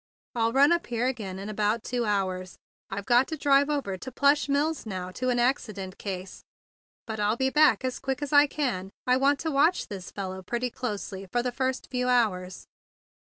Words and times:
I'll 0.33 0.51
run 0.51 0.71
up 0.71 0.87
here 0.87 1.05
again 1.05 1.37
in 1.37 1.47
about 1.47 1.83
two 1.83 2.05
hours. 2.05 2.57
I've 2.89 3.05
got 3.05 3.27
to 3.27 3.37
drive 3.37 3.69
over 3.69 3.97
to 3.99 4.07
the 4.09 4.11
Plush 4.11 4.49
Mills 4.49 4.83
now, 4.87 5.11
to 5.11 5.29
an 5.29 5.37
accident 5.37 5.99
case; 5.99 6.43
but 7.05 7.19
I'll 7.19 7.37
be 7.37 7.51
back 7.51 7.85
as 7.85 7.99
quick 7.99 8.23
as 8.23 8.33
I 8.33 8.47
can. 8.47 8.89
I 9.05 9.17
want 9.17 9.37
to 9.41 9.51
watch 9.51 9.89
this 9.89 10.09
fellow 10.09 10.41
pretty 10.41 10.71
closely 10.71 11.27
for 11.27 11.43
the 11.43 11.51
first 11.51 11.87
few 11.91 12.07
hours." 12.07 12.65